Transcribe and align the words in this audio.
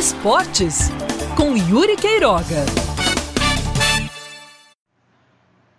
Esportes 0.00 0.88
com 1.36 1.54
Yuri 1.54 1.94
Queiroga. 1.94 2.64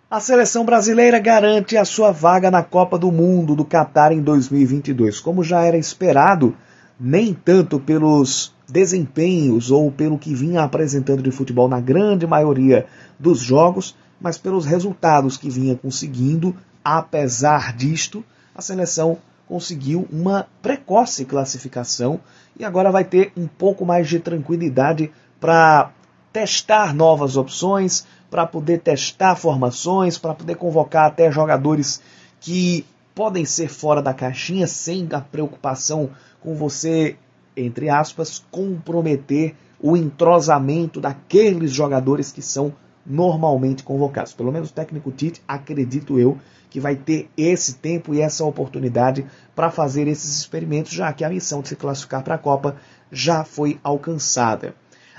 A 0.08 0.20
seleção 0.20 0.64
brasileira 0.64 1.18
garante 1.18 1.76
a 1.76 1.84
sua 1.84 2.12
vaga 2.12 2.48
na 2.48 2.62
Copa 2.62 2.96
do 2.96 3.10
Mundo 3.10 3.56
do 3.56 3.64
Catar 3.64 4.12
em 4.12 4.22
2022. 4.22 5.18
Como 5.18 5.42
já 5.42 5.62
era 5.62 5.76
esperado, 5.76 6.56
nem 7.00 7.34
tanto 7.34 7.80
pelos 7.80 8.54
desempenhos 8.68 9.72
ou 9.72 9.90
pelo 9.90 10.16
que 10.16 10.32
vinha 10.32 10.62
apresentando 10.62 11.20
de 11.20 11.32
futebol 11.32 11.68
na 11.68 11.80
grande 11.80 12.24
maioria 12.24 12.86
dos 13.18 13.40
jogos, 13.40 13.96
mas 14.20 14.38
pelos 14.38 14.64
resultados 14.64 15.36
que 15.36 15.50
vinha 15.50 15.74
conseguindo. 15.74 16.54
Apesar 16.84 17.76
disto, 17.76 18.24
a 18.54 18.62
seleção 18.62 19.18
conseguiu 19.48 20.06
uma 20.12 20.46
precoce 20.62 21.24
classificação 21.24 22.20
e 22.58 22.64
agora 22.64 22.90
vai 22.90 23.04
ter 23.04 23.32
um 23.36 23.46
pouco 23.46 23.84
mais 23.84 24.08
de 24.08 24.18
tranquilidade 24.18 25.10
para 25.40 25.90
testar 26.32 26.94
novas 26.94 27.36
opções, 27.36 28.06
para 28.30 28.46
poder 28.46 28.80
testar 28.80 29.36
formações, 29.36 30.16
para 30.16 30.34
poder 30.34 30.56
convocar 30.56 31.06
até 31.06 31.30
jogadores 31.30 32.00
que 32.40 32.86
podem 33.14 33.44
ser 33.44 33.68
fora 33.68 34.00
da 34.00 34.14
caixinha 34.14 34.66
sem 34.66 35.06
a 35.12 35.20
preocupação 35.20 36.10
com 36.40 36.54
você, 36.54 37.16
entre 37.56 37.88
aspas, 37.88 38.42
comprometer 38.50 39.54
o 39.80 39.96
entrosamento 39.96 41.00
daqueles 41.00 41.72
jogadores 41.72 42.32
que 42.32 42.40
são 42.40 42.72
normalmente 43.04 43.82
convocados. 43.82 44.32
Pelo 44.32 44.52
menos 44.52 44.70
o 44.70 44.72
técnico 44.72 45.10
Tite, 45.10 45.42
acredito 45.46 46.18
eu, 46.18 46.38
que 46.70 46.80
vai 46.80 46.96
ter 46.96 47.28
esse 47.36 47.74
tempo 47.74 48.14
e 48.14 48.20
essa 48.20 48.44
oportunidade 48.44 49.26
para 49.54 49.70
fazer 49.70 50.08
esses 50.08 50.38
experimentos, 50.38 50.92
já 50.92 51.12
que 51.12 51.24
a 51.24 51.28
missão 51.28 51.60
de 51.60 51.68
se 51.68 51.76
classificar 51.76 52.22
para 52.22 52.36
a 52.36 52.38
Copa 52.38 52.76
já 53.10 53.44
foi 53.44 53.78
alcançada. 53.84 54.74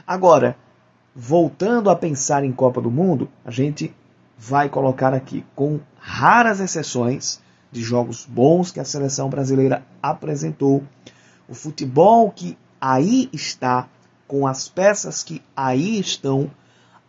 Agora, 0.06 0.58
voltando 1.16 1.90
a 1.90 1.95
pensar 1.95 2.44
em 2.44 2.52
Copa 2.52 2.81
do 2.81 2.90
Mundo, 2.90 3.30
a 3.45 3.52
gente 3.52 3.94
vai 4.38 4.68
colocar 4.68 5.14
aqui, 5.14 5.45
com 5.56 5.80
raras 5.97 6.59
exceções 6.59 7.40
de 7.72 7.81
jogos 7.81 8.25
bons 8.25 8.72
que 8.72 8.80
a 8.80 8.86
seleção 8.86 9.30
brasileira 9.30 9.86
apresentou, 10.02 10.84
o 11.47 11.53
futebol 11.53 12.31
que 12.31 12.58
aí 12.81 13.30
está, 13.31 13.88
com 14.28 14.47
as 14.47 14.68
peças 14.68 15.23
que 15.23 15.42
aí 15.56 16.00
estão, 16.00 16.50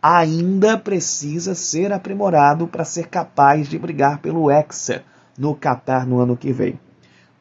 ainda 0.07 0.77
precisa 0.77 1.55
ser 1.55 1.91
aprimorado 1.91 2.67
para 2.67 2.85
ser 2.85 3.07
capaz 3.07 3.67
de 3.67 3.79
brigar 3.79 4.19
pelo 4.19 4.51
Hexa 4.51 5.03
no 5.35 5.55
Catar 5.55 6.05
no 6.05 6.19
ano 6.19 6.37
que 6.37 6.53
vem. 6.53 6.79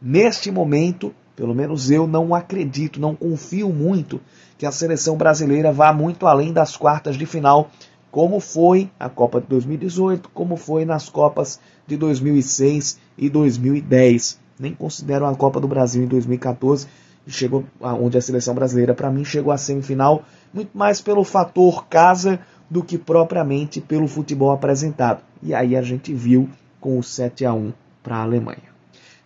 Neste 0.01 0.51
momento, 0.51 1.15
pelo 1.37 1.55
menos 1.55 1.91
eu 1.91 2.07
não 2.07 2.35
acredito, 2.35 2.99
não 2.99 3.15
confio 3.15 3.69
muito 3.69 4.19
que 4.57 4.65
a 4.65 4.73
seleção 4.73 5.15
brasileira 5.15 5.71
vá 5.75 5.93
muito 5.93 6.27
além 6.27 6.55
das 6.55 6.75
quartas 6.75 7.19
de 7.19 7.27
final, 7.27 7.69
como 8.11 8.41
foi 8.41 8.91
a 8.99 9.11
Copa 9.11 9.43
de 9.43 9.47
2018, 9.49 10.31
como 10.31 10.57
foi 10.57 10.87
nas 10.87 11.11
Copas 11.11 11.61
de 11.87 11.99
2006 11.99 12.99
e 13.19 13.29
2010. 13.29 14.41
Nem 14.59 14.73
considero 14.73 15.27
a 15.27 15.35
Copa 15.37 15.61
do 15.61 15.69
Brasil 15.69 16.03
em 16.03 16.09
2014, 16.09 16.87
chegou 17.27 17.65
onde 17.81 18.17
a 18.17 18.23
seleção 18.23 18.55
brasileira 18.55 18.95
para 18.95 19.11
mim 19.11 19.25
chegou 19.25 19.53
à 19.53 19.59
semifinal 19.59 20.25
muito 20.53 20.77
mais 20.77 21.01
pelo 21.01 21.25
fator 21.25 21.87
casa 21.87 22.39
do 22.69 22.83
que 22.83 22.99
propriamente 22.99 23.81
pelo 23.81 24.09
futebol 24.09 24.51
apresentado. 24.51 25.23
E 25.43 25.55
aí 25.55 25.77
a 25.77 25.83
gente 25.83 26.13
viu 26.13 26.49
com 26.81 26.99
o 26.99 27.03
7 27.03 27.45
a 27.45 27.53
1 27.53 27.73
para 28.03 28.17
a 28.17 28.23
Alemanha. 28.23 28.75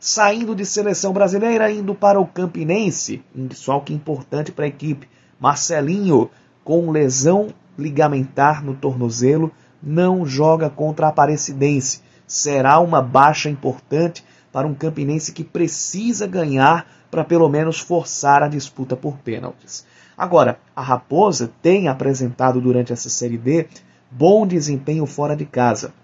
Saindo 0.00 0.54
de 0.54 0.64
seleção 0.64 1.12
brasileira, 1.12 1.70
indo 1.70 1.94
para 1.94 2.20
o 2.20 2.26
Campinense, 2.26 3.22
um 3.34 3.46
desfalque 3.46 3.92
importante 3.92 4.52
para 4.52 4.64
a 4.64 4.68
equipe. 4.68 5.08
Marcelinho, 5.40 6.30
com 6.62 6.90
lesão 6.90 7.48
ligamentar 7.76 8.64
no 8.64 8.74
tornozelo, 8.74 9.50
não 9.82 10.24
joga 10.24 10.70
contra 10.70 11.06
a 11.06 11.08
Aparecidense. 11.08 12.00
Será 12.26 12.78
uma 12.78 13.02
baixa 13.02 13.48
importante 13.48 14.24
para 14.52 14.66
um 14.66 14.74
Campinense 14.74 15.32
que 15.32 15.44
precisa 15.44 16.26
ganhar 16.26 16.86
para 17.10 17.24
pelo 17.24 17.48
menos 17.48 17.80
forçar 17.80 18.42
a 18.42 18.48
disputa 18.48 18.96
por 18.96 19.18
pênaltis. 19.18 19.84
Agora, 20.18 20.58
a 20.74 20.82
Raposa 20.82 21.50
tem 21.62 21.86
apresentado 21.86 22.60
durante 22.60 22.92
essa 22.92 23.08
Série 23.08 23.38
D 23.38 23.66
bom 24.10 24.46
desempenho 24.46 25.06
fora 25.06 25.36
de 25.36 25.46
casa. 25.46 25.94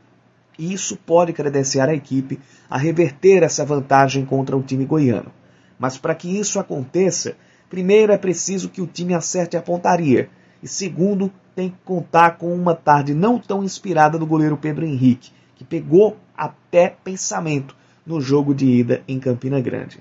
E 0.56 0.72
isso 0.72 0.96
pode 0.96 1.32
credenciar 1.32 1.88
a 1.88 1.94
equipe 1.94 2.38
a 2.70 2.78
reverter 2.78 3.42
essa 3.42 3.64
vantagem 3.64 4.24
contra 4.24 4.56
o 4.56 4.62
time 4.62 4.84
goiano. 4.84 5.32
Mas 5.76 5.98
para 5.98 6.14
que 6.14 6.28
isso 6.28 6.60
aconteça, 6.60 7.34
Primeiro, 7.74 8.12
é 8.12 8.16
preciso 8.16 8.68
que 8.68 8.80
o 8.80 8.86
time 8.86 9.14
acerte 9.14 9.56
a 9.56 9.60
pontaria. 9.60 10.28
E 10.62 10.68
segundo, 10.68 11.28
tem 11.56 11.70
que 11.70 11.76
contar 11.84 12.38
com 12.38 12.54
uma 12.54 12.72
tarde 12.72 13.12
não 13.12 13.36
tão 13.36 13.64
inspirada 13.64 14.16
do 14.16 14.24
goleiro 14.24 14.56
Pedro 14.56 14.84
Henrique, 14.84 15.32
que 15.56 15.64
pegou 15.64 16.16
até 16.36 16.96
pensamento 17.02 17.76
no 18.06 18.20
jogo 18.20 18.54
de 18.54 18.66
ida 18.66 19.02
em 19.08 19.18
Campina 19.18 19.60
Grande. 19.60 19.98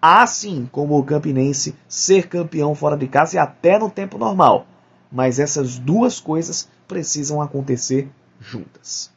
Assim 0.00 0.68
como 0.70 0.98
o 0.98 1.04
Campinense 1.04 1.74
ser 1.88 2.28
campeão 2.28 2.74
fora 2.74 2.96
de 2.96 3.08
casa 3.08 3.36
e 3.36 3.38
até 3.38 3.78
no 3.78 3.90
tempo 3.90 4.18
normal. 4.18 4.66
Mas 5.10 5.38
essas 5.38 5.78
duas 5.78 6.20
coisas 6.20 6.68
precisam 6.86 7.40
acontecer 7.40 8.08
juntas. 8.40 9.10